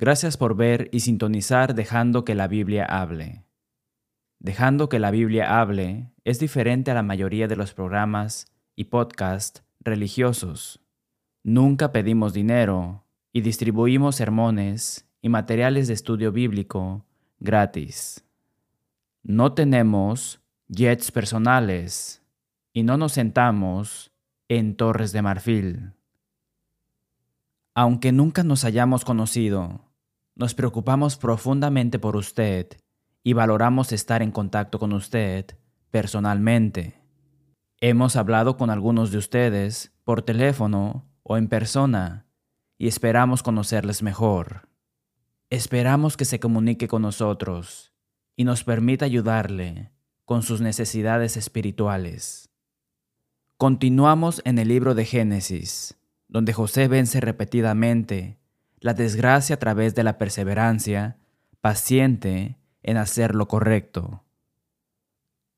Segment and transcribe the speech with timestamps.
[0.00, 3.44] Gracias por ver y sintonizar dejando que la Biblia hable.
[4.38, 9.62] Dejando que la Biblia hable es diferente a la mayoría de los programas y podcasts
[9.78, 10.80] religiosos.
[11.42, 17.04] Nunca pedimos dinero y distribuimos sermones y materiales de estudio bíblico
[17.38, 18.24] gratis.
[19.22, 22.22] No tenemos jets personales
[22.72, 24.12] y no nos sentamos
[24.48, 25.92] en torres de marfil.
[27.74, 29.89] Aunque nunca nos hayamos conocido,
[30.34, 32.68] nos preocupamos profundamente por usted
[33.22, 35.46] y valoramos estar en contacto con usted
[35.90, 37.00] personalmente.
[37.80, 42.26] Hemos hablado con algunos de ustedes por teléfono o en persona
[42.78, 44.68] y esperamos conocerles mejor.
[45.50, 47.92] Esperamos que se comunique con nosotros
[48.36, 49.92] y nos permita ayudarle
[50.24, 52.50] con sus necesidades espirituales.
[53.56, 58.39] Continuamos en el libro de Génesis, donde José vence repetidamente
[58.80, 61.18] la desgracia a través de la perseverancia
[61.60, 64.24] paciente en hacer lo correcto.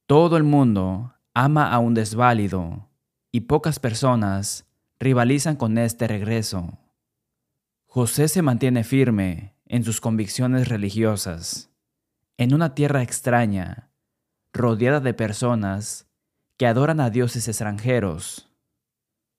[0.07, 2.89] Todo el mundo ama a un desválido
[3.31, 4.67] y pocas personas
[4.99, 6.79] rivalizan con este regreso.
[7.87, 11.71] José se mantiene firme en sus convicciones religiosas,
[12.37, 13.91] en una tierra extraña,
[14.53, 16.09] rodeada de personas
[16.57, 18.49] que adoran a dioses extranjeros.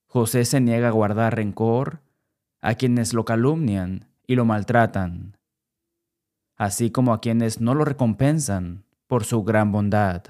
[0.08, 2.02] José se niega a guardar rencor
[2.64, 5.38] a quienes lo calumnian y lo maltratan,
[6.56, 10.23] así como a quienes no lo recompensan por su gran bondad.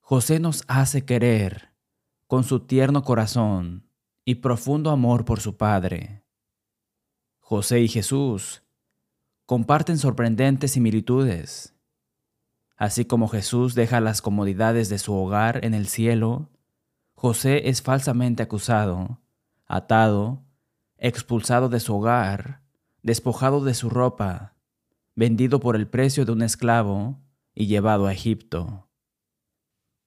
[0.00, 1.72] José nos hace querer
[2.26, 3.88] con su tierno corazón
[4.24, 6.24] y profundo amor por su Padre.
[7.38, 8.64] José y Jesús
[9.46, 11.76] comparten sorprendentes similitudes.
[12.76, 16.50] Así como Jesús deja las comodidades de su hogar en el cielo,
[17.14, 19.20] José es falsamente acusado,
[19.66, 20.43] atado
[20.98, 22.62] expulsado de su hogar,
[23.02, 24.54] despojado de su ropa,
[25.14, 27.20] vendido por el precio de un esclavo
[27.54, 28.88] y llevado a Egipto.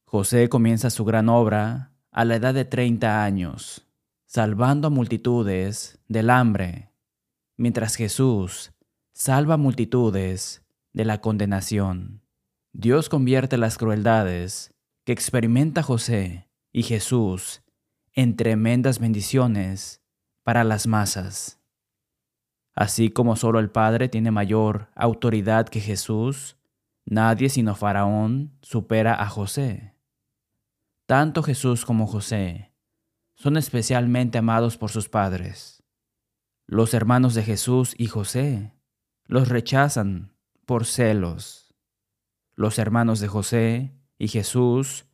[0.06, 3.88] José comienza su gran obra a la edad de 30 años,
[4.26, 6.92] salvando a multitudes del hambre,
[7.58, 8.72] mientras Jesús
[9.14, 12.22] salva a multitudes de la condenación.
[12.74, 14.74] Dios convierte las crueldades
[15.04, 17.64] que experimenta José y Jesús
[18.14, 20.02] en tremendas bendiciones
[20.48, 21.60] para las masas.
[22.74, 26.56] Así como solo el Padre tiene mayor autoridad que Jesús,
[27.06, 29.94] nadie sino Faraón supera a José.
[31.06, 32.72] Tanto Jesús como José
[33.36, 35.84] son especialmente amados por sus padres.
[36.66, 38.72] Los hermanos de Jesús y José
[39.26, 40.34] los rechazan
[40.66, 41.76] por celos.
[42.56, 45.08] Los hermanos de José y Jesús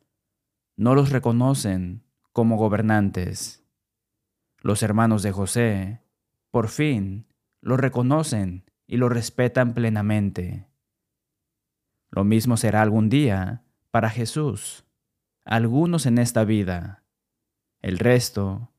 [0.76, 3.63] no los reconocen como gobernantes.
[4.64, 6.00] Los hermanos de José,
[6.50, 7.26] por fin,
[7.60, 10.66] lo reconocen y lo respetan plenamente.
[12.10, 14.86] Lo mismo será algún día para Jesús,
[15.44, 17.04] algunos en esta vida,
[17.82, 18.72] el resto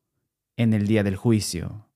[0.58, 1.88] en el día del juicio.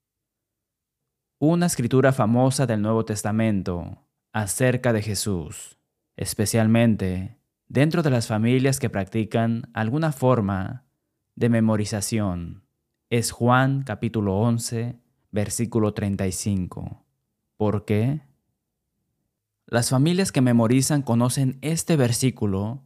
[1.40, 5.80] Una escritura famosa del Nuevo Testamento acerca de Jesús,
[6.16, 10.86] especialmente dentro de las familias que practican alguna forma
[11.34, 12.69] de memorización
[13.10, 15.00] es Juan capítulo 11,
[15.32, 17.04] versículo 35.
[17.58, 18.22] ¿Por qué?
[19.66, 22.84] Las familias que memorizan conocen este versículo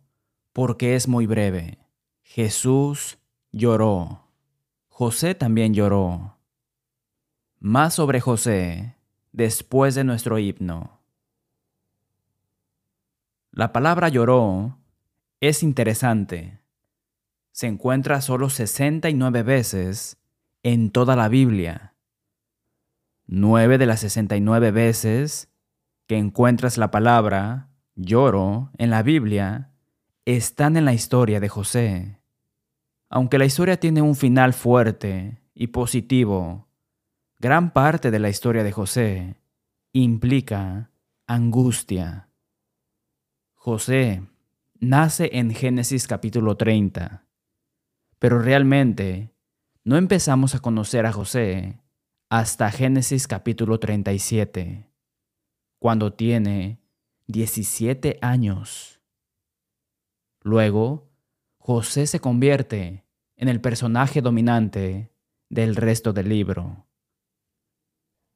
[0.53, 1.79] porque es muy breve.
[2.21, 3.17] Jesús
[3.51, 4.29] lloró.
[4.87, 6.37] José también lloró.
[7.59, 8.95] Más sobre José
[9.33, 11.01] después de nuestro himno.
[13.51, 14.77] La palabra lloró
[15.41, 16.62] es interesante
[17.53, 20.17] se encuentra solo 69 veces
[20.63, 21.93] en toda la Biblia.
[23.27, 25.49] Nueve de las 69 veces
[26.07, 29.71] que encuentras la palabra lloro en la Biblia
[30.25, 32.19] están en la historia de José.
[33.07, 36.67] Aunque la historia tiene un final fuerte y positivo,
[37.37, 39.35] gran parte de la historia de José
[39.91, 40.89] implica
[41.27, 42.29] angustia.
[43.53, 44.23] José
[44.79, 47.22] nace en Génesis capítulo 30
[48.23, 49.35] pero realmente
[49.83, 51.81] no empezamos a conocer a José
[52.29, 54.89] hasta Génesis capítulo 37,
[55.77, 56.79] cuando tiene
[57.27, 59.01] 17 años.
[60.41, 61.11] Luego,
[61.57, 63.03] José se convierte
[63.35, 65.11] en el personaje dominante
[65.49, 66.85] del resto del libro.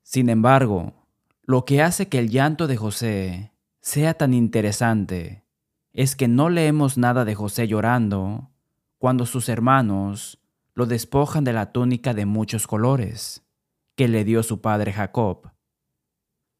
[0.04, 1.08] Sin embargo,
[1.44, 5.46] lo que hace que el llanto de José sea tan interesante
[5.94, 8.52] es que no leemos nada de José llorando
[8.98, 10.40] cuando sus hermanos
[10.74, 13.44] lo despojan de la túnica de muchos colores
[13.96, 15.52] que le dio su padre Jacob.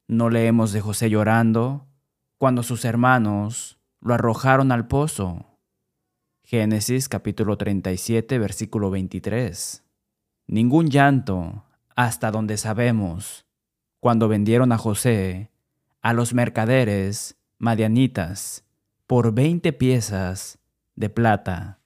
[0.08, 1.88] No leemos de José llorando
[2.38, 5.46] cuando sus hermanos lo arrojaron al pozo.
[6.44, 9.84] Génesis capítulo 37 versículo 23.
[10.48, 13.46] Ningún llanto, hasta donde sabemos,
[14.00, 15.52] cuando vendieron a José
[16.02, 18.64] a los mercaderes madianitas
[19.08, 20.60] por 20 piezas
[20.96, 21.80] de plata.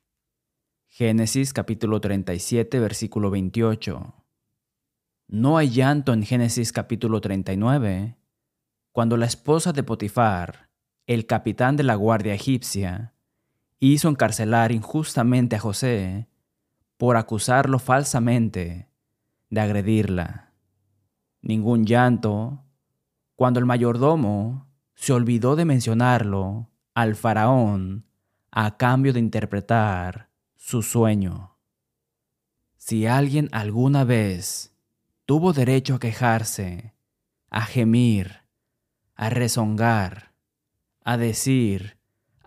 [0.93, 4.13] Génesis capítulo 37 versículo 28.
[5.29, 8.17] No hay llanto en Génesis capítulo 39,
[8.91, 10.69] cuando la esposa de Potifar,
[11.07, 13.13] el capitán de la guardia egipcia,
[13.79, 16.27] hizo encarcelar injustamente a José
[16.97, 18.89] por acusarlo falsamente
[19.49, 20.51] de agredirla.
[21.41, 22.65] Ningún llanto
[23.37, 28.07] cuando el mayordomo se olvidó de mencionarlo al faraón
[28.51, 30.30] a cambio de interpretar
[30.63, 31.57] su sueño.
[32.77, 34.71] Si alguien alguna vez
[35.25, 36.93] tuvo derecho a quejarse,
[37.49, 38.41] a gemir,
[39.15, 40.35] a rezongar,
[41.03, 41.97] a decir,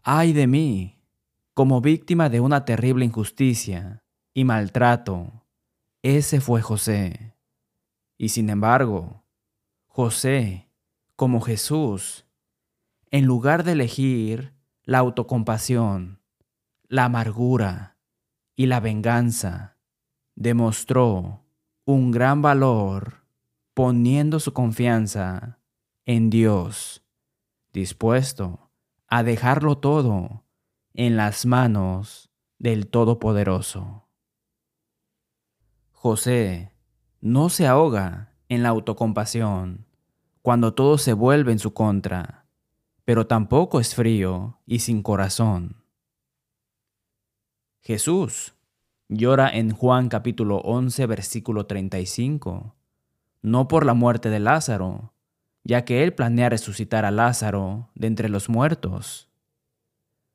[0.05, 1.03] ay de mí,
[1.55, 5.45] como víctima de una terrible injusticia y maltrato,
[6.03, 7.35] ese fue José.
[8.17, 9.25] Y sin embargo,
[9.89, 10.71] José,
[11.17, 12.27] como Jesús,
[13.11, 16.21] en lugar de elegir la autocompasión,
[16.87, 17.94] la amargura
[18.57, 19.77] y la venganza,
[20.35, 21.45] demostró
[21.85, 23.25] un gran valor
[23.75, 25.59] poniendo su confianza
[26.07, 27.03] en Dios,
[27.73, 28.71] dispuesto
[29.07, 30.45] a dejarlo todo
[30.93, 34.09] en las manos del Todopoderoso.
[35.93, 36.73] José
[37.21, 39.87] no se ahoga en la autocompasión
[40.43, 42.45] cuando todo se vuelve en su contra
[43.05, 45.84] pero tampoco es frío y sin corazón.
[47.87, 48.55] Jesús
[49.11, 52.75] llora en Juan capítulo 11 versículo 35,
[53.43, 55.13] no por la muerte de Lázaro,
[55.65, 59.29] ya que él planea resucitar a Lázaro de entre los muertos.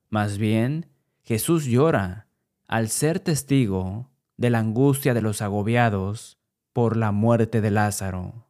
[0.09, 0.91] Más bien,
[1.23, 2.27] Jesús llora
[2.67, 6.37] al ser testigo de la angustia de los agobiados
[6.71, 8.45] por la muerte de Lázaro.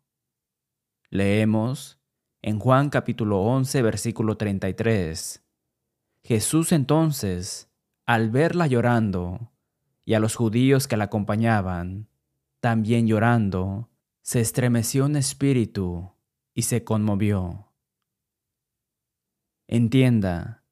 [1.09, 2.01] Leemos
[2.41, 5.41] en Juan capítulo 11, versículo 33.
[6.21, 7.68] Jesús entonces,
[8.09, 9.51] al verla llorando,
[10.03, 12.07] y a los judíos que la acompañaban,
[12.59, 13.87] también llorando,
[14.23, 16.09] se estremeció en espíritu
[16.55, 17.67] y se conmovió.
[19.67, 20.63] Entienda,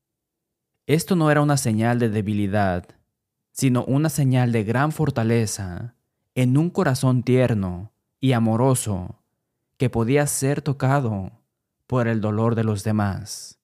[0.87, 2.87] esto no era una señal de debilidad,
[3.51, 5.93] sino una señal de gran fortaleza
[6.33, 9.21] en un corazón tierno y amoroso
[9.77, 11.33] que podía ser tocado
[11.85, 13.56] por el dolor de los demás.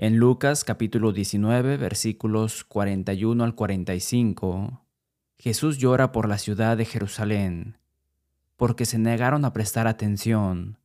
[0.00, 4.86] En Lucas capítulo 19 versículos 41 al 45,
[5.38, 7.78] Jesús llora por la ciudad de Jerusalén,
[8.54, 10.78] porque se negaron a prestar atención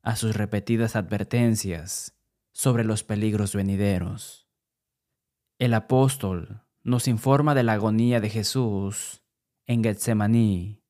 [0.00, 2.16] a sus repetidas advertencias
[2.52, 4.48] sobre los peligros venideros.
[5.58, 9.20] El apóstol nos informa de la agonía de Jesús
[9.66, 10.80] en Getsemaní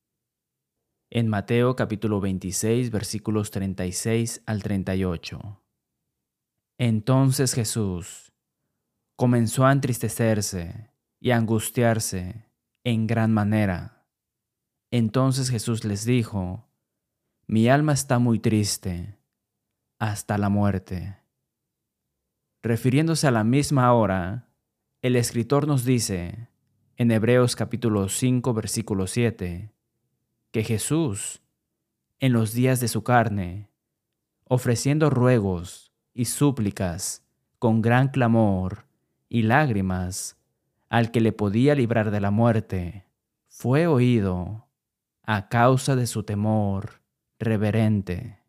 [1.09, 5.64] en Mateo capítulo 26 versículos 36 al 38.
[6.77, 8.33] Entonces Jesús
[9.15, 10.91] comenzó a entristecerse
[11.21, 12.49] y angustiarse
[12.83, 14.05] en gran manera.
[14.91, 16.67] Entonces Jesús les dijo,
[17.47, 19.17] Mi alma está muy triste
[19.99, 21.17] hasta la muerte.
[22.61, 24.49] Refiriéndose a la misma hora,
[25.01, 26.49] el escritor nos dice,
[26.97, 29.71] en Hebreos capítulo 5 versículo 7,
[30.51, 31.41] que Jesús,
[32.19, 33.69] en los días de su carne,
[34.45, 35.84] ofreciendo ruegos
[36.15, 37.21] y súplicas
[37.59, 38.87] con gran clamor
[39.29, 40.37] y lágrimas
[40.89, 43.05] al que le podía librar de la muerte,
[43.47, 44.65] fue oído
[45.23, 47.01] a causa de su temor
[47.37, 48.39] reverente.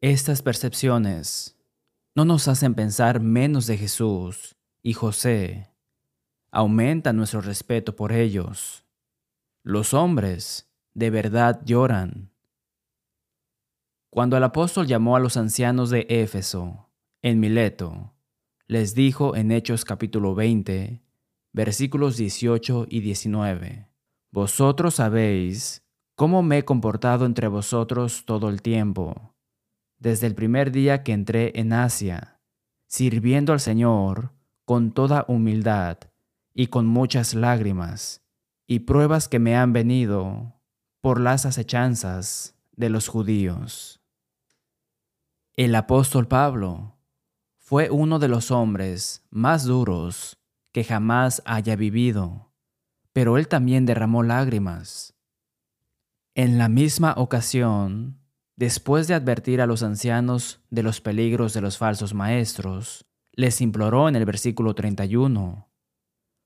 [0.00, 1.56] Estas percepciones
[2.14, 5.70] no nos hacen pensar menos de Jesús y José,
[6.50, 8.84] aumenta nuestro respeto por ellos.
[9.62, 12.30] Los hombres de verdad lloran.
[14.12, 16.90] Cuando el apóstol llamó a los ancianos de Éfeso,
[17.22, 18.12] en Mileto,
[18.66, 21.00] les dijo en Hechos capítulo 20,
[21.52, 23.88] versículos 18 y 19,
[24.32, 25.84] Vosotros sabéis
[26.16, 29.36] cómo me he comportado entre vosotros todo el tiempo,
[30.00, 32.40] desde el primer día que entré en Asia,
[32.88, 34.32] sirviendo al Señor
[34.64, 35.98] con toda humildad
[36.52, 38.24] y con muchas lágrimas
[38.66, 40.60] y pruebas que me han venido
[41.00, 43.99] por las acechanzas de los judíos.
[45.56, 46.96] El apóstol Pablo
[47.56, 50.38] fue uno de los hombres más duros
[50.72, 52.52] que jamás haya vivido,
[53.12, 55.14] pero él también derramó lágrimas.
[56.34, 58.20] En la misma ocasión,
[58.54, 64.08] después de advertir a los ancianos de los peligros de los falsos maestros, les imploró
[64.08, 65.68] en el versículo 31,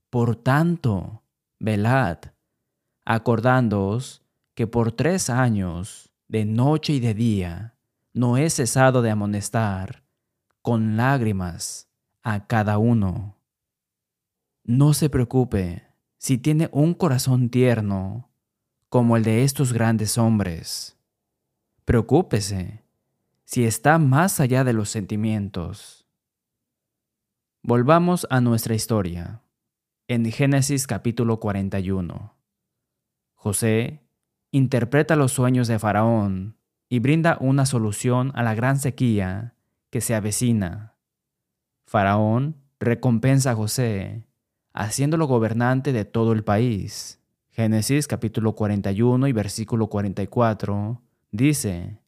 [0.08, 1.24] Por tanto,
[1.60, 2.18] velad,
[3.04, 4.22] acordándoos
[4.54, 7.73] que por tres años, de noche y de día,
[8.14, 10.04] no he cesado de amonestar
[10.62, 11.90] con lágrimas
[12.22, 13.36] a cada uno.
[14.62, 18.30] No se preocupe si tiene un corazón tierno
[18.88, 20.96] como el de estos grandes hombres.
[21.84, 22.84] Preocúpese
[23.44, 26.06] si está más allá de los sentimientos.
[27.62, 29.42] Volvamos a nuestra historia.
[30.06, 32.32] En Génesis capítulo 41.
[33.34, 34.06] José
[34.52, 36.56] interpreta los sueños de Faraón
[36.88, 39.54] y brinda una solución a la gran sequía
[39.90, 40.96] que se avecina.
[41.86, 44.26] Faraón recompensa a José,
[44.72, 47.20] haciéndolo gobernante de todo el país.
[47.50, 51.00] Génesis capítulo 41 y versículo 44
[51.30, 52.00] dice,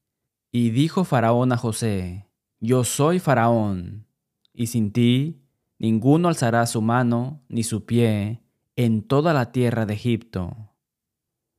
[0.50, 2.26] Y dijo Faraón a José,
[2.59, 4.06] Yo soy Faraón,
[4.52, 5.42] y sin ti
[5.78, 8.42] ninguno alzará su mano ni su pie
[8.75, 10.73] en toda la tierra de Egipto.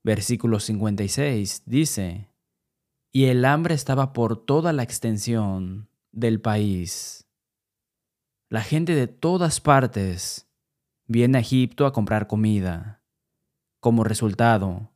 [0.04, 2.30] Versículo 56 dice,
[3.18, 7.26] Y el hambre estaba por toda la extensión del país.
[8.48, 10.48] La gente de todas partes
[11.08, 13.02] viene a Egipto a comprar comida.
[13.80, 14.92] Como resultado,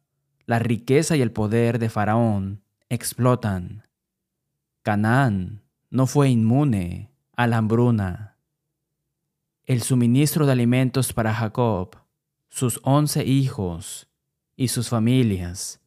[0.46, 3.88] la riqueza y el poder de Faraón explotan.
[4.84, 8.38] Canaán no fue inmune a la hambruna.
[9.66, 11.98] El suministro de alimentos para Jacob,
[12.50, 14.12] sus once hijos
[14.56, 15.82] y sus familias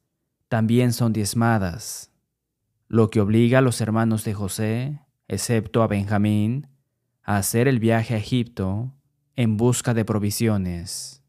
[0.48, 2.10] también son diezmadas,
[2.88, 6.68] lo que obliga a los hermanos de José, excepto a Benjamín,
[7.22, 8.92] a hacer el viaje a Egipto
[9.36, 11.22] en busca de provisiones.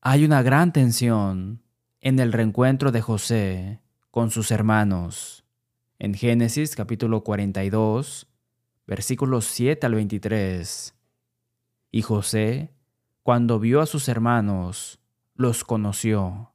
[0.00, 1.62] Hay una gran tensión
[2.00, 3.80] en el reencuentro de José
[4.10, 5.44] con sus hermanos.
[5.98, 8.28] En Génesis capítulo 42,
[8.86, 10.94] versículos 7 al 23.
[11.90, 12.74] Y José,
[13.22, 15.00] cuando vio a sus hermanos,
[15.34, 16.52] los conoció,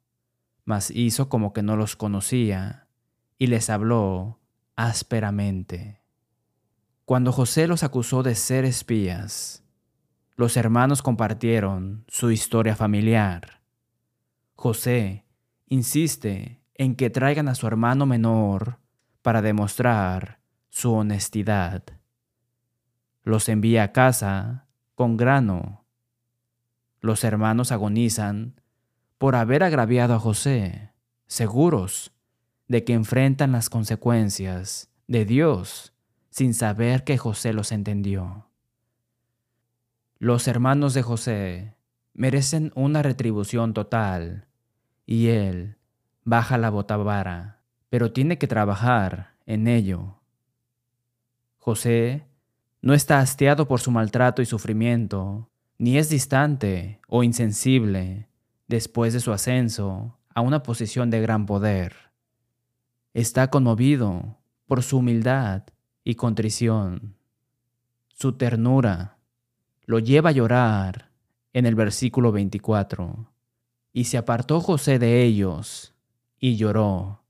[0.64, 2.86] mas hizo como que no los conocía,
[3.40, 4.38] y les habló
[4.76, 6.02] ásperamente.
[7.06, 9.64] Cuando José los acusó de ser espías,
[10.36, 13.62] los hermanos compartieron su historia familiar.
[14.56, 15.24] José
[15.68, 18.78] insiste en que traigan a su hermano menor
[19.22, 21.82] para demostrar su honestidad.
[23.22, 25.86] Los envía a casa con grano.
[27.00, 28.60] Los hermanos agonizan
[29.16, 30.92] por haber agraviado a José,
[31.26, 32.12] seguros
[32.70, 35.92] de que enfrentan las consecuencias de Dios
[36.30, 38.46] sin saber que José los entendió.
[40.20, 41.74] Los hermanos de José
[42.14, 44.46] merecen una retribución total
[45.04, 45.78] y él
[46.22, 50.20] baja la botavara, pero tiene que trabajar en ello.
[51.58, 52.28] José
[52.82, 58.28] no está hastiado por su maltrato y sufrimiento, ni es distante o insensible
[58.68, 62.09] después de su ascenso a una posición de gran poder.
[63.12, 65.64] Está conmovido por su humildad
[66.04, 67.16] y contrición,
[68.20, 69.16] su ternura
[69.86, 71.10] lo lleva a llorar
[71.54, 73.32] en el versículo 24.
[73.92, 75.94] Y se apartó José de ellos
[76.38, 77.24] y lloró.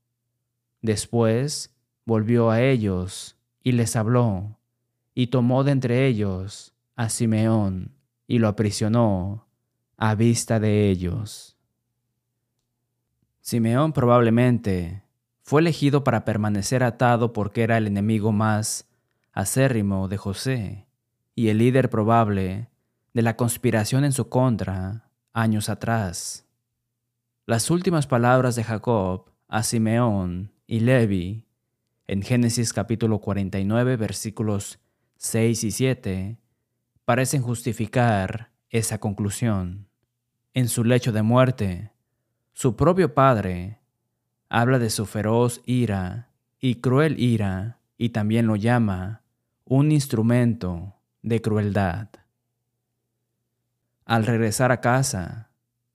[0.81, 1.73] Después
[2.05, 4.59] volvió a ellos y les habló,
[5.15, 7.95] y tomó de entre ellos a Simeón
[8.27, 9.47] y lo aprisionó
[9.95, 11.57] a vista de ellos.
[13.39, 15.03] Simeón probablemente
[15.51, 18.87] fue elegido para permanecer atado porque era el enemigo más
[19.33, 20.87] acérrimo de José
[21.35, 22.69] y el líder probable
[23.13, 26.47] de la conspiración en su contra años atrás.
[27.45, 31.43] Las últimas palabras de Jacob a Simeón y Levi
[32.07, 34.79] en Génesis capítulo 49 versículos
[35.17, 36.37] 6 y 7
[37.03, 39.89] parecen justificar esa conclusión.
[40.53, 41.91] En su lecho de muerte,
[42.53, 43.80] su propio padre
[44.51, 46.27] habla de su feroz ira
[46.59, 49.21] y cruel ira y también lo llama
[49.63, 52.09] un instrumento de crueldad.
[54.03, 55.51] Al regresar a casa,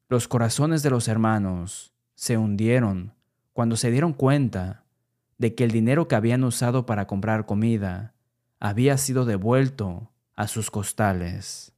[0.08, 3.12] los corazones de los hermanos se hundieron
[3.52, 4.84] cuando se dieron cuenta
[5.36, 8.14] de que el dinero que habían usado para comprar comida
[8.58, 11.74] había sido devuelto a sus costales.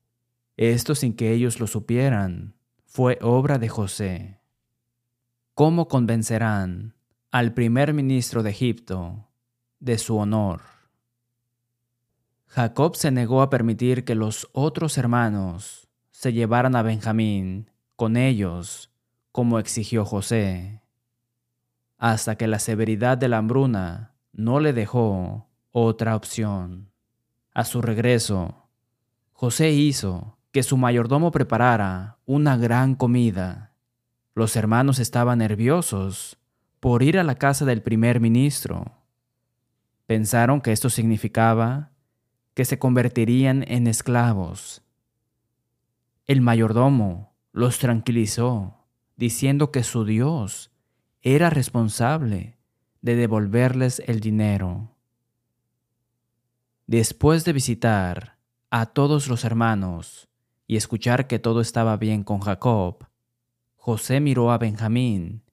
[0.57, 2.55] Esto sin que ellos lo supieran,
[2.87, 4.38] fue obra de José.
[5.59, 6.95] ¿Cómo convencerán
[7.33, 9.27] al primer ministro de Egipto
[9.81, 10.61] de su honor?
[12.47, 18.93] Jacob se negó a permitir que los otros hermanos se llevaran a Benjamín con ellos,
[19.33, 20.81] como exigió José.
[21.99, 26.93] hasta que la severidad de la hambruna no le dejó otra opción.
[27.53, 28.69] A su regreso,
[29.33, 33.68] José hizo que su mayordomo preparara una gran comida.
[34.39, 36.39] Los hermanos estaban nerviosos
[36.79, 38.93] por ir a la casa del primer ministro.
[40.07, 41.91] Pensaron que esto significaba
[42.55, 44.83] que se convertirían en esclavos.
[46.29, 50.71] El mayordomo los tranquilizó, diciendo que su Dios
[51.21, 52.59] era responsable
[53.03, 54.95] de devolverles el dinero.
[56.87, 58.39] Después de visitar
[58.71, 60.29] a todos los hermanos
[60.69, 63.08] y escuchar que todo estaba bien con Jacob,
[63.81, 65.45] José miró a Benjamín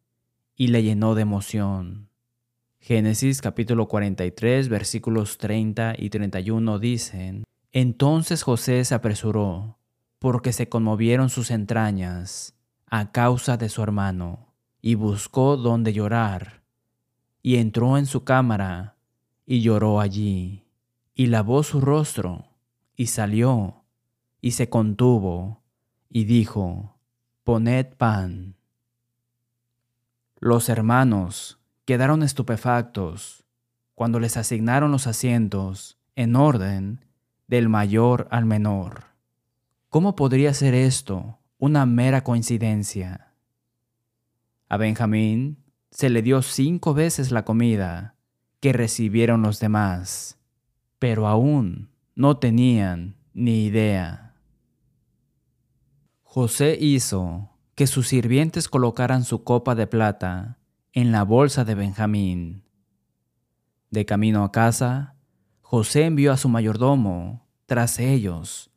[0.55, 2.09] y le llenó de emoción.
[2.79, 9.77] Génesis capítulo 43 versículos 30 y 31 dicen, Entonces José se apresuró,
[10.17, 16.63] porque se conmovieron sus entrañas a causa de su hermano, y buscó donde llorar,
[17.43, 18.97] y entró en su cámara,
[19.45, 20.65] y lloró allí,
[21.13, 22.49] y lavó su rostro,
[22.95, 23.83] y salió,
[24.41, 25.61] y se contuvo,
[26.09, 26.94] y dijo,
[27.45, 28.55] Poned pan.
[30.39, 33.45] Los hermanos quedaron estupefactos
[33.93, 37.05] cuando les asignaron los asientos en orden
[37.45, 39.03] del mayor al menor.
[39.89, 43.31] ¿Cómo podría ser esto una mera coincidencia?
[44.67, 48.15] A Benjamín se le dio cinco veces la comida
[48.59, 50.39] que recibieron los demás,
[50.97, 54.24] pero aún no tenían ni idea.
[56.35, 60.57] José hizo que sus sirvientes colocaran su copa de plata
[60.91, 62.65] en la bolsa de Benjamín.
[63.89, 65.15] De camino a casa,
[65.61, 68.69] José envió a su mayordomo tras ellos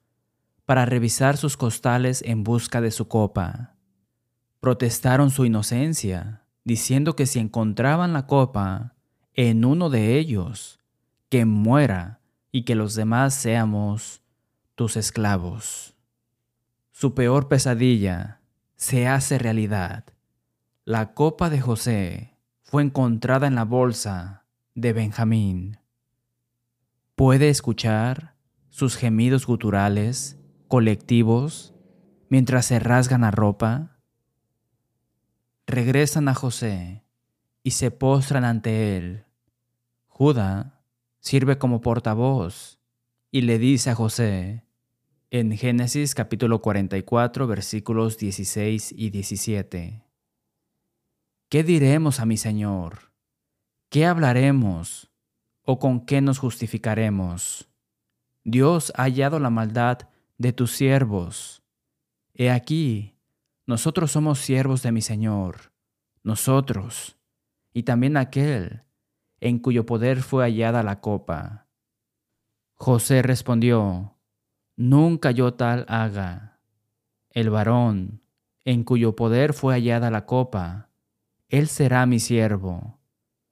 [0.66, 3.74] para revisar sus costales en busca de su copa.
[4.60, 8.94] Protestaron su inocencia, diciendo que si encontraban la copa
[9.34, 10.78] en uno de ellos,
[11.28, 12.20] que muera
[12.52, 14.22] y que los demás seamos
[14.76, 15.97] tus esclavos.
[17.00, 18.40] Su peor pesadilla
[18.74, 20.02] se hace realidad.
[20.84, 25.78] La copa de José fue encontrada en la bolsa de Benjamín.
[27.14, 28.34] Puede escuchar
[28.68, 31.72] sus gemidos guturales, colectivos,
[32.30, 34.00] mientras se rasgan la ropa.
[35.68, 37.04] Regresan a José
[37.62, 39.24] y se postran ante él.
[40.08, 40.82] Judá
[41.20, 42.80] sirve como portavoz
[43.30, 44.67] y le dice a José,
[45.30, 50.02] en Génesis capítulo 44 versículos 16 y 17,
[51.50, 53.12] ¿Qué diremos a mi Señor?
[53.90, 55.10] ¿Qué hablaremos?
[55.64, 57.68] ¿O con qué nos justificaremos?
[58.44, 61.62] Dios ha hallado la maldad de tus siervos.
[62.32, 63.14] He aquí,
[63.66, 65.72] nosotros somos siervos de mi Señor,
[66.22, 67.18] nosotros,
[67.74, 68.84] y también aquel
[69.40, 71.66] en cuyo poder fue hallada la copa.
[72.74, 74.17] José respondió,
[74.80, 76.60] Nunca yo tal haga.
[77.30, 78.22] El varón,
[78.64, 80.90] en cuyo poder fue hallada la copa,
[81.48, 83.00] él será mi siervo.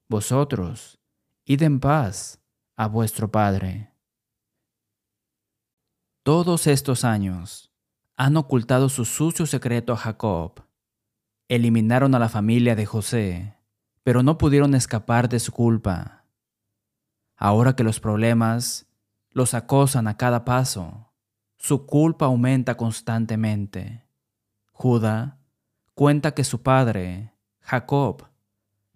[0.08, 1.00] Vosotros,
[1.44, 2.40] id en paz
[2.76, 3.90] a vuestro Padre.
[6.22, 7.72] Todos estos años
[8.16, 10.62] han ocultado su sucio secreto a Jacob.
[11.48, 13.56] Eliminaron a la familia de José,
[14.04, 16.24] pero no pudieron escapar de su culpa.
[17.36, 18.86] Ahora que los problemas
[19.30, 21.05] los acosan a cada paso,
[21.66, 24.04] su culpa aumenta constantemente.
[24.70, 25.40] Judá
[25.94, 28.28] cuenta que su padre Jacob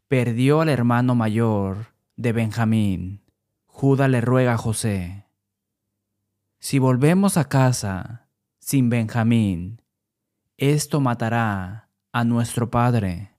[0.07, 3.25] perdió al hermano mayor de Benjamín.
[3.67, 5.27] Judá le ruega a José,
[6.61, 8.29] si volvemos a casa
[8.61, 9.83] sin Benjamín,
[10.57, 13.33] esto matará a nuestro padre.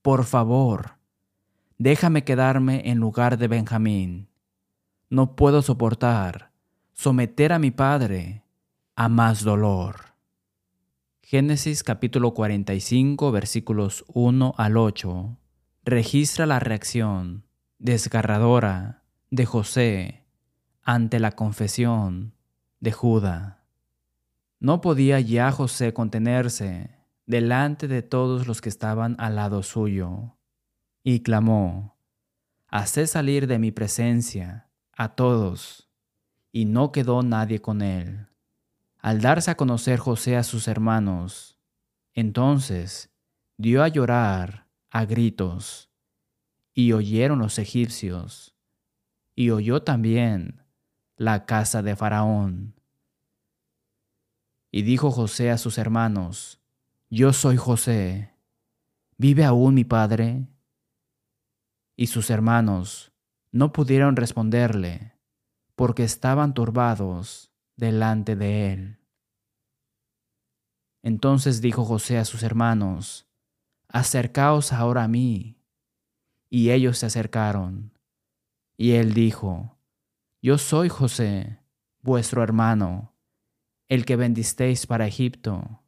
[0.00, 0.98] Por favor,
[1.76, 4.28] déjame quedarme en lugar de Benjamín.
[5.10, 6.52] No puedo soportar
[6.92, 8.43] someter a mi padre
[8.96, 10.14] a más dolor.
[11.20, 15.36] Génesis capítulo 45 versículos 1 al 8
[15.84, 17.44] registra la reacción
[17.78, 20.26] desgarradora de José
[20.82, 22.34] ante la confesión
[22.78, 23.64] de Judá.
[24.60, 30.36] No podía ya José contenerse delante de todos los que estaban al lado suyo,
[31.02, 31.96] y clamó,
[32.68, 35.90] Hacé salir de mi presencia a todos,
[36.52, 38.28] y no quedó nadie con él.
[39.04, 41.58] Al darse a conocer José a sus hermanos,
[42.14, 43.10] entonces
[43.58, 45.90] dio a llorar a gritos,
[46.72, 48.56] y oyeron los egipcios,
[49.34, 50.64] y oyó también
[51.18, 52.80] la casa de Faraón.
[54.70, 56.62] Y dijo José a sus hermanos,
[57.10, 58.32] Yo soy José,
[59.18, 60.48] ¿vive aún mi padre?
[61.94, 63.12] y sus hermanos
[63.52, 65.12] no pudieron responderle
[65.74, 68.98] porque estaban turbados delante de él.
[71.02, 73.26] Entonces dijo José a sus hermanos,
[73.88, 75.60] Acercaos ahora a mí.
[76.50, 77.92] Y ellos se acercaron.
[78.76, 79.78] Y él dijo,
[80.42, 81.60] Yo soy José,
[82.00, 83.14] vuestro hermano,
[83.88, 85.82] el que bendisteis para Egipto.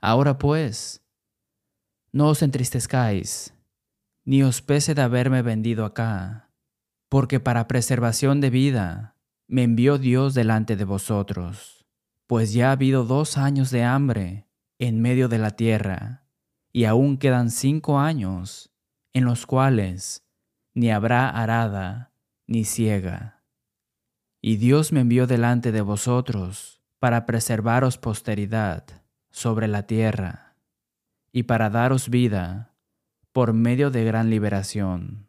[0.00, 1.02] Ahora pues,
[2.12, 3.54] no os entristezcáis,
[4.24, 6.50] ni os pese de haberme vendido acá,
[7.08, 9.16] porque para preservación de vida
[9.50, 11.84] me envió Dios delante de vosotros,
[12.28, 14.46] pues ya ha habido dos años de hambre
[14.78, 16.24] en medio de la tierra,
[16.72, 18.70] y aún quedan cinco años
[19.12, 20.24] en los cuales
[20.72, 22.12] ni habrá arada
[22.46, 23.42] ni ciega.
[24.40, 28.84] Y Dios me envió delante de vosotros para preservaros posteridad
[29.30, 30.54] sobre la tierra
[31.32, 32.76] y para daros vida
[33.32, 35.26] por medio de gran liberación.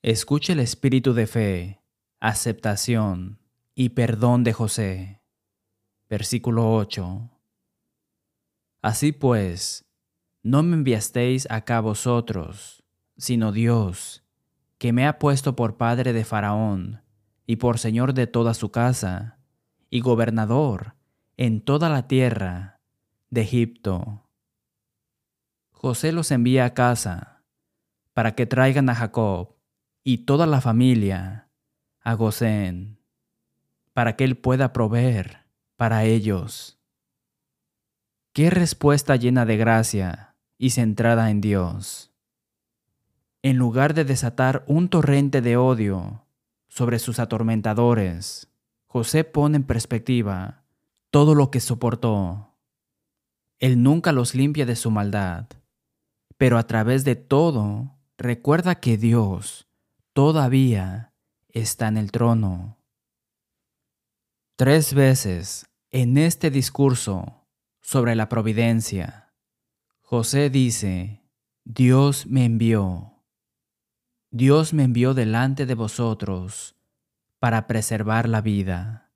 [0.00, 1.83] Escuche el espíritu de fe,
[2.24, 3.38] aceptación
[3.74, 5.20] y perdón de José.
[6.08, 7.30] Versículo 8.
[8.80, 9.84] Así pues,
[10.42, 12.82] no me enviasteis acá vosotros,
[13.18, 14.24] sino Dios,
[14.78, 17.02] que me ha puesto por padre de Faraón
[17.46, 19.38] y por señor de toda su casa,
[19.90, 20.94] y gobernador
[21.36, 22.80] en toda la tierra
[23.28, 24.30] de Egipto.
[25.72, 27.42] José los envía a casa
[28.14, 29.56] para que traigan a Jacob
[30.02, 31.44] y toda la familia
[32.04, 32.98] a Gosén,
[33.92, 36.78] para que él pueda proveer para ellos.
[38.32, 42.12] Qué respuesta llena de gracia y centrada en Dios.
[43.42, 46.24] En lugar de desatar un torrente de odio
[46.68, 48.48] sobre sus atormentadores,
[48.86, 50.62] José pone en perspectiva
[51.10, 52.54] todo lo que soportó.
[53.58, 55.46] Él nunca los limpia de su maldad
[56.36, 59.66] pero a través de todo, recuerda que Dios
[60.12, 61.13] todavía
[61.54, 62.78] está en el trono.
[64.56, 67.46] Tres veces en este discurso
[67.80, 69.32] sobre la providencia,
[70.00, 71.22] José dice,
[71.64, 73.22] Dios me envió.
[74.30, 76.76] Dios me envió delante de vosotros
[77.38, 79.12] para preservar la vida.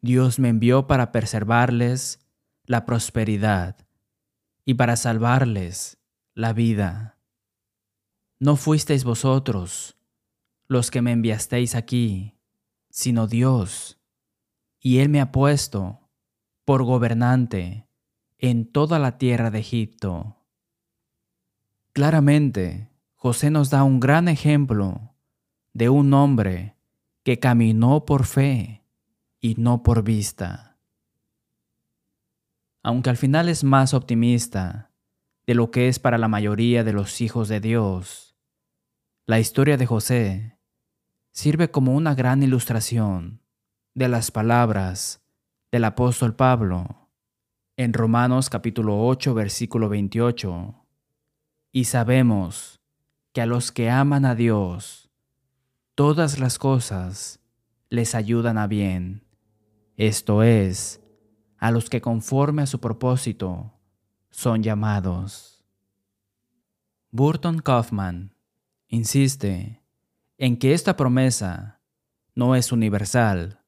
[0.00, 2.20] Dios me envió para preservarles
[2.64, 3.76] la prosperidad
[4.64, 5.98] y para salvarles
[6.34, 7.18] la vida.
[8.38, 9.97] No fuisteis vosotros
[10.68, 12.38] los que me enviasteis aquí,
[12.90, 13.98] sino Dios,
[14.80, 16.10] y Él me ha puesto
[16.64, 17.88] por gobernante
[18.36, 20.36] en toda la tierra de Egipto.
[21.92, 25.14] Claramente, José nos da un gran ejemplo
[25.72, 26.76] de un hombre
[27.24, 28.84] que caminó por fe
[29.40, 30.78] y no por vista.
[32.82, 34.92] Aunque al final es más optimista,
[35.46, 38.36] de lo que es para la mayoría de los hijos de Dios.
[39.26, 40.57] La historia de José
[41.38, 43.40] sirve como una gran ilustración
[43.94, 45.22] de las palabras
[45.70, 47.08] del apóstol Pablo
[47.76, 50.84] en Romanos capítulo 8 versículo 28.
[51.70, 52.80] Y sabemos
[53.32, 55.12] que a los que aman a Dios,
[55.94, 57.38] todas las cosas
[57.88, 59.22] les ayudan a bien,
[59.96, 61.00] esto es,
[61.56, 63.78] a los que conforme a su propósito
[64.28, 65.64] son llamados.
[67.12, 68.34] Burton Kaufman
[68.88, 69.77] insiste
[70.38, 71.82] en que esta promesa
[72.34, 73.64] no es universal,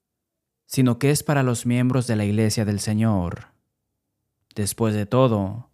[0.66, 3.48] sino que es para los miembros de la Iglesia del Señor.
[4.54, 5.72] Después de todo,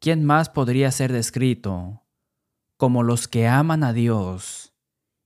[0.00, 2.02] ¿quién más podría ser descrito
[2.78, 4.74] como los que aman a Dios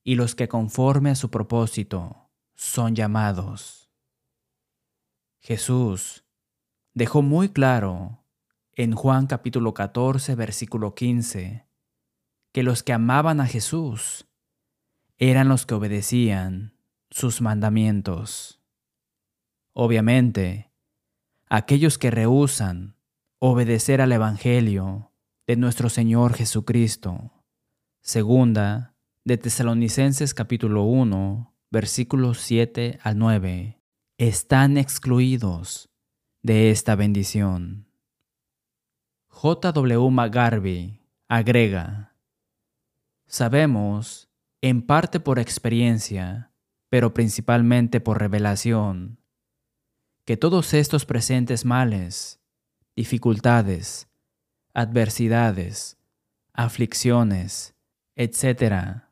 [0.03, 3.89] y los que conforme a su propósito son llamados?
[5.39, 6.25] Jesús
[6.95, 8.25] dejó muy claro
[8.73, 11.65] en Juan capítulo 14, versículo 15,
[12.53, 14.26] que los que amaban a Jesús
[15.19, 16.75] eran los que obedecían
[17.11, 18.61] sus mandamientos.
[19.73, 20.71] Obviamente,
[21.49, 22.97] aquellos que rehusan
[23.39, 25.13] obedecer al Evangelio
[25.47, 27.33] de nuestro Señor Jesucristo.
[28.01, 33.81] Segunda de Tesalonicenses capítulo 1, versículos 7 al 9,
[34.19, 35.91] están excluidos
[36.43, 37.89] de esta bendición.
[39.29, 40.11] J.W.
[40.11, 42.15] McGarvey agrega,
[43.27, 44.26] Sabemos,
[44.69, 46.51] en parte por experiencia,
[46.89, 49.21] pero principalmente por revelación,
[50.25, 52.41] que todos estos presentes males,
[52.97, 54.09] dificultades,
[54.75, 55.99] adversidades,
[56.53, 57.77] aflicciones,
[58.17, 59.05] etc.,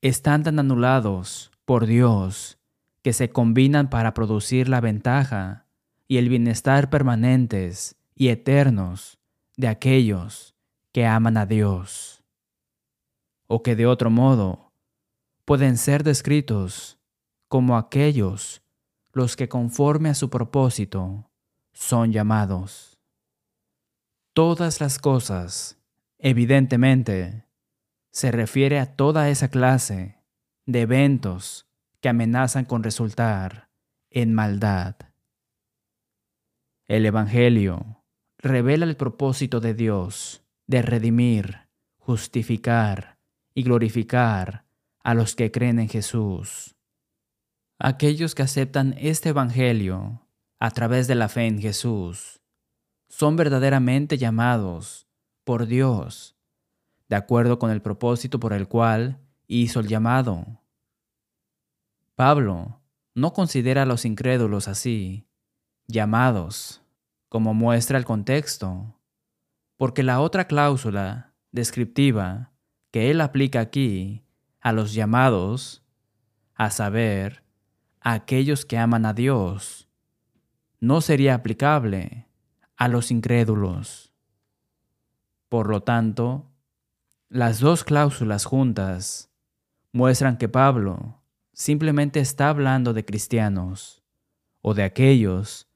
[0.00, 2.58] están tan anulados por Dios
[3.02, 5.66] que se combinan para producir la ventaja
[6.06, 9.18] y el bienestar permanentes y eternos
[9.56, 10.54] de aquellos
[10.92, 12.22] que aman a Dios.
[13.46, 14.63] o que de otro modo
[15.44, 16.98] pueden ser descritos
[17.48, 18.62] como aquellos
[19.12, 21.30] los que conforme a su propósito
[21.72, 22.98] son llamados.
[24.32, 25.78] Todas las cosas,
[26.18, 27.46] evidentemente,
[28.10, 30.18] se refiere a toda esa clase
[30.66, 31.68] de eventos
[32.00, 33.70] que amenazan con resultar
[34.10, 34.96] en maldad.
[36.86, 38.04] El Evangelio
[38.38, 43.18] revela el propósito de Dios de redimir, justificar
[43.54, 44.64] y glorificar
[45.04, 46.74] a los que creen en Jesús.
[47.78, 50.26] Aquellos que aceptan este Evangelio
[50.58, 52.40] a través de la fe en Jesús
[53.08, 55.06] son verdaderamente llamados
[55.44, 56.36] por Dios,
[57.08, 60.62] de acuerdo con el propósito por el cual hizo el llamado.
[62.16, 62.80] Pablo
[63.14, 65.28] no considera a los incrédulos así,
[65.86, 66.82] llamados,
[67.28, 68.98] como muestra el contexto,
[69.76, 72.52] porque la otra cláusula descriptiva
[72.90, 74.23] que él aplica aquí
[74.64, 75.84] a los llamados,
[76.54, 77.44] a saber,
[78.00, 79.88] a aquellos que aman a Dios,
[80.80, 82.26] no sería aplicable
[82.76, 84.14] a los incrédulos.
[85.50, 86.50] Por lo tanto,
[87.28, 89.30] las dos cláusulas juntas
[89.92, 91.22] muestran que Pablo
[91.52, 94.02] simplemente está hablando de cristianos
[94.62, 95.68] o de aquellos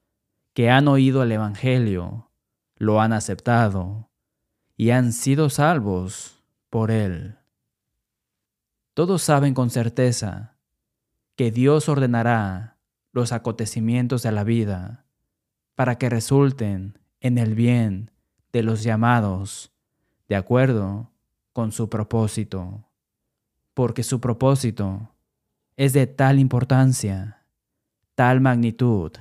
[0.53, 2.31] que han oído el Evangelio,
[2.75, 4.09] lo han aceptado
[4.75, 7.38] y han sido salvos por él.
[8.99, 10.57] Todos saben con certeza
[11.37, 12.75] que Dios ordenará
[13.13, 15.05] los acontecimientos de la vida
[15.75, 18.11] para que resulten en el bien
[18.51, 19.71] de los llamados
[20.27, 21.13] de acuerdo
[21.53, 22.89] con su propósito,
[23.73, 25.15] porque su propósito
[25.77, 27.45] es de tal importancia,
[28.15, 29.13] tal magnitud,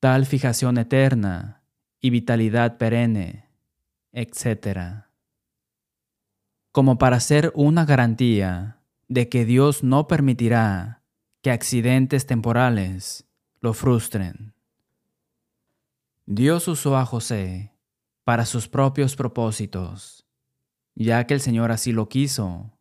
[0.00, 1.60] tal fijación eterna
[2.00, 3.44] y vitalidad perenne,
[4.12, 5.04] etc.
[6.72, 8.75] Como para ser una garantía
[9.08, 11.02] de que Dios no permitirá
[11.42, 13.26] que accidentes temporales
[13.60, 14.54] lo frustren.
[16.24, 17.72] Dios usó a José
[18.24, 20.26] para sus propios propósitos,
[20.96, 22.76] ya que el Señor así lo quiso,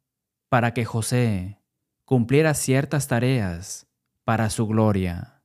[0.50, 1.62] para que José
[2.06, 3.88] cumpliera ciertas tareas
[4.24, 5.44] para su gloria.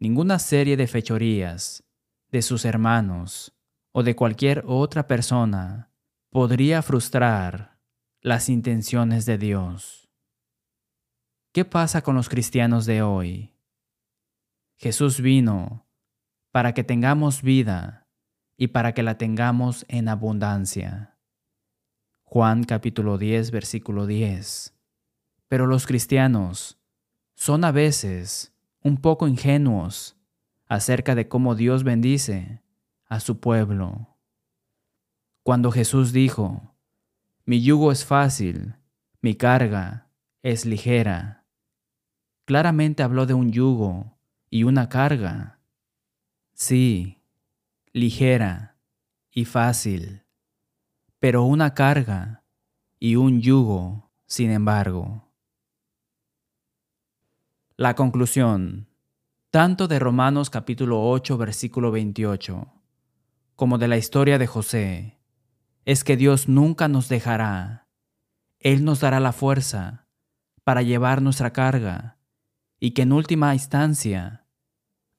[0.00, 1.84] Ninguna serie de fechorías
[2.30, 3.52] de sus hermanos
[3.92, 5.90] o de cualquier otra persona
[6.30, 7.78] podría frustrar
[8.22, 9.99] las intenciones de Dios.
[11.52, 13.56] ¿Qué pasa con los cristianos de hoy?
[14.76, 15.84] Jesús vino
[16.52, 18.06] para que tengamos vida
[18.56, 21.18] y para que la tengamos en abundancia.
[22.22, 24.76] Juan capítulo 10 versículo 10.
[25.48, 26.78] Pero los cristianos
[27.34, 30.16] son a veces un poco ingenuos
[30.68, 32.62] acerca de cómo Dios bendice
[33.06, 34.16] a su pueblo.
[35.42, 36.76] Cuando Jesús dijo,
[37.44, 38.76] mi yugo es fácil,
[39.20, 41.39] mi carga es ligera,
[42.50, 44.18] claramente habló de un yugo
[44.50, 45.60] y una carga.
[46.52, 47.22] Sí,
[47.92, 48.76] ligera
[49.30, 50.24] y fácil,
[51.20, 52.42] pero una carga
[52.98, 55.32] y un yugo, sin embargo.
[57.76, 58.88] La conclusión,
[59.52, 62.66] tanto de Romanos capítulo 8 versículo 28,
[63.54, 65.20] como de la historia de José,
[65.84, 67.86] es que Dios nunca nos dejará.
[68.58, 70.08] Él nos dará la fuerza
[70.64, 72.16] para llevar nuestra carga
[72.80, 74.46] y que en última instancia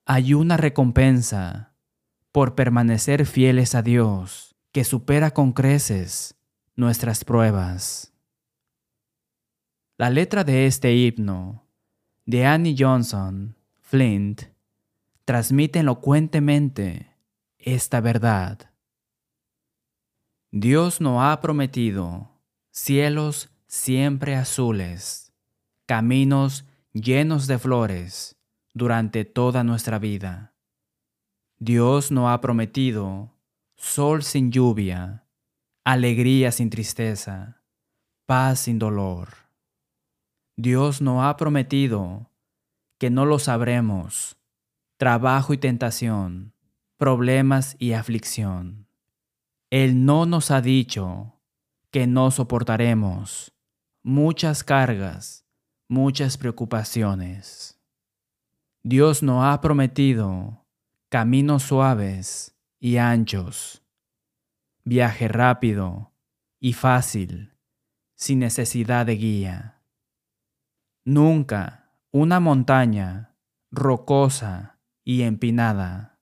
[0.06, 1.76] hay una recompensa
[2.32, 6.36] por permanecer fieles a Dios que supera con creces
[6.76, 8.14] nuestras pruebas.
[9.98, 11.68] La letra de este himno
[12.26, 14.44] de Annie Johnson, Flint,
[15.26, 17.16] transmite elocuentemente
[17.60, 18.72] esta verdad.
[20.50, 25.32] Dios no ha prometido cielos siempre azules,
[25.86, 28.38] caminos llenos de flores
[28.74, 30.54] durante toda nuestra vida.
[31.58, 33.32] Dios no ha prometido
[33.76, 35.26] sol sin lluvia,
[35.86, 37.62] alegría sin tristeza,
[38.26, 39.30] paz sin dolor.
[40.58, 42.30] Dios no ha prometido
[42.98, 44.38] que no lo sabremos,
[44.98, 46.54] trabajo y tentación,
[46.98, 48.88] problemas y aflicción.
[49.70, 51.40] Él no nos ha dicho
[51.90, 53.54] que no soportaremos
[54.04, 55.46] muchas cargas,
[55.92, 57.78] muchas preocupaciones.
[58.82, 60.66] Dios no ha prometido
[61.10, 63.84] caminos suaves y anchos,
[64.86, 66.14] viaje rápido
[66.62, 67.58] y fácil,
[68.16, 69.82] sin necesidad de guía.
[71.04, 73.36] Nunca una montaña
[73.70, 76.22] rocosa y empinada.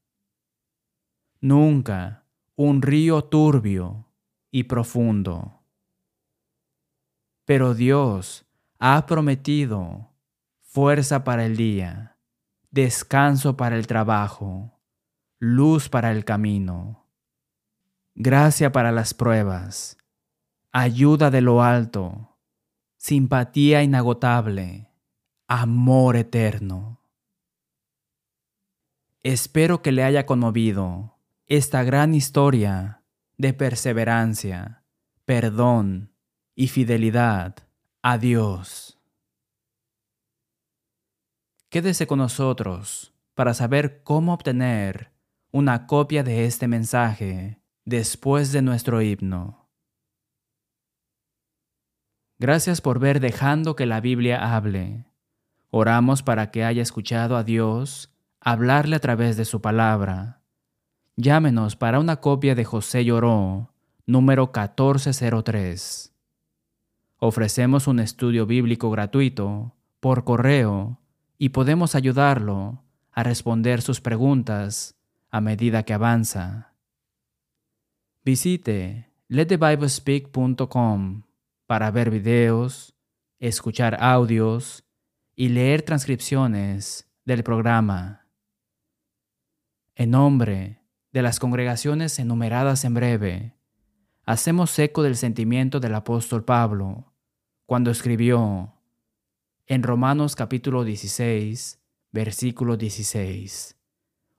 [1.41, 4.07] Nunca un río turbio
[4.49, 5.61] y profundo.
[7.45, 8.48] Pero Dios
[8.79, 10.13] ha prometido
[10.61, 12.17] fuerza para el día,
[12.71, 14.79] descanso para el trabajo,
[15.37, 17.05] luz para el camino,
[18.15, 19.97] gracia para las pruebas,
[20.71, 22.37] ayuda de lo alto,
[22.95, 24.89] simpatía inagotable,
[25.47, 27.01] amor eterno.
[29.23, 33.03] Espero que le haya conmovido esta gran historia
[33.37, 34.85] de perseverancia,
[35.25, 36.13] perdón
[36.55, 37.68] y fidelidad
[38.01, 38.97] a Dios.
[41.69, 45.11] Quédese con nosotros para saber cómo obtener
[45.51, 49.69] una copia de este mensaje después de nuestro himno.
[52.37, 55.05] Gracias por ver dejando que la Biblia hable.
[55.69, 60.41] Oramos para que haya escuchado a Dios hablarle a través de su palabra.
[61.17, 63.73] Llámenos para una copia de José Lloró,
[64.05, 66.08] número 1403.
[67.21, 71.01] Ofrecemos un estudio bíblico gratuito por correo
[71.37, 74.95] y podemos ayudarlo a responder sus preguntas
[75.29, 76.75] a medida que avanza.
[78.23, 81.23] Visite letthebiblespeak.com
[81.65, 82.95] para ver videos,
[83.37, 84.85] escuchar audios
[85.35, 88.27] y leer transcripciones del programa.
[89.95, 93.57] En nombre de las congregaciones enumeradas en breve,
[94.25, 97.08] hacemos eco del sentimiento del apóstol Pablo
[97.69, 98.73] cuando escribió
[99.67, 101.79] en Romanos capítulo 16,
[102.11, 103.77] versículo 16.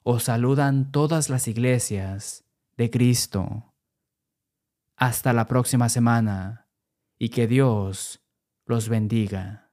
[0.02, 2.44] Os saludan todas las iglesias
[2.76, 3.72] de Cristo.
[4.96, 6.66] Hasta la próxima semana
[7.20, 8.20] y que Dios
[8.66, 9.69] los bendiga.